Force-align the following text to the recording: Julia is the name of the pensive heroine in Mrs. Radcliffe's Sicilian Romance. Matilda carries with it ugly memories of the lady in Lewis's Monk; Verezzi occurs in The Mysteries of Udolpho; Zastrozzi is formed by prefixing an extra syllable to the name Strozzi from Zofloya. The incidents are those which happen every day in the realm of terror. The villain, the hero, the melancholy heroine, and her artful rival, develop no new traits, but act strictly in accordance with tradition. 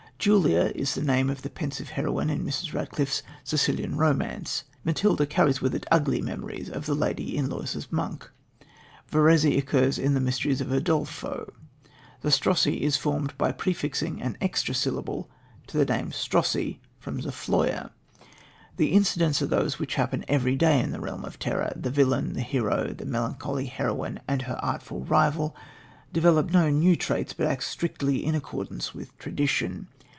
Julia 0.21 0.71
is 0.75 0.93
the 0.93 1.01
name 1.01 1.31
of 1.31 1.41
the 1.41 1.49
pensive 1.49 1.89
heroine 1.89 2.29
in 2.29 2.45
Mrs. 2.45 2.75
Radcliffe's 2.75 3.23
Sicilian 3.43 3.97
Romance. 3.97 4.65
Matilda 4.85 5.25
carries 5.25 5.61
with 5.61 5.73
it 5.73 5.87
ugly 5.89 6.21
memories 6.21 6.69
of 6.69 6.85
the 6.85 6.93
lady 6.93 7.35
in 7.35 7.49
Lewis's 7.49 7.91
Monk; 7.91 8.29
Verezzi 9.09 9.57
occurs 9.57 9.97
in 9.97 10.13
The 10.13 10.19
Mysteries 10.21 10.61
of 10.61 10.67
Udolpho; 10.71 11.51
Zastrozzi 12.23 12.83
is 12.83 12.97
formed 12.97 13.35
by 13.39 13.51
prefixing 13.51 14.21
an 14.21 14.37
extra 14.39 14.75
syllable 14.75 15.27
to 15.65 15.75
the 15.79 15.85
name 15.91 16.11
Strozzi 16.11 16.77
from 16.99 17.19
Zofloya. 17.19 17.89
The 18.77 18.91
incidents 18.91 19.41
are 19.41 19.47
those 19.47 19.79
which 19.79 19.95
happen 19.95 20.23
every 20.27 20.55
day 20.55 20.79
in 20.81 20.91
the 20.91 21.01
realm 21.01 21.25
of 21.25 21.39
terror. 21.39 21.73
The 21.75 21.89
villain, 21.89 22.33
the 22.33 22.41
hero, 22.41 22.93
the 22.93 23.07
melancholy 23.07 23.65
heroine, 23.65 24.19
and 24.27 24.43
her 24.43 24.59
artful 24.63 25.03
rival, 25.03 25.55
develop 26.13 26.51
no 26.51 26.69
new 26.69 26.95
traits, 26.95 27.33
but 27.33 27.47
act 27.47 27.63
strictly 27.63 28.23
in 28.23 28.35
accordance 28.35 28.93
with 28.93 29.17
tradition. 29.17 29.87